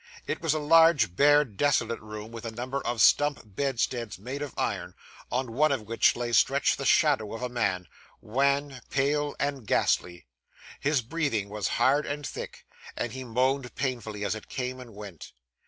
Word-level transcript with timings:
It 0.25 0.41
was 0.41 0.55
a 0.55 0.59
large, 0.59 1.15
bare, 1.15 1.45
desolate 1.45 1.99
room, 1.99 2.31
with 2.31 2.43
a 2.43 2.49
number 2.49 2.81
of 2.87 3.01
stump 3.03 3.41
bedsteads 3.45 4.17
made 4.17 4.41
of 4.41 4.51
iron, 4.57 4.95
on 5.31 5.51
one 5.51 5.71
of 5.71 5.83
which 5.83 6.15
lay 6.15 6.31
stretched 6.33 6.79
the 6.79 6.87
shadow 6.87 7.35
of 7.35 7.43
a 7.43 7.49
man 7.49 7.87
wan, 8.19 8.81
pale, 8.89 9.35
and 9.39 9.67
ghastly. 9.67 10.25
His 10.79 11.03
breathing 11.03 11.49
was 11.49 11.67
hard 11.77 12.07
and 12.07 12.25
thick, 12.25 12.65
and 12.97 13.11
he 13.11 13.23
moaned 13.23 13.75
painfully 13.75 14.25
as 14.25 14.33
it 14.33 14.49
came 14.49 14.79
and 14.79 14.95
went. 14.95 15.33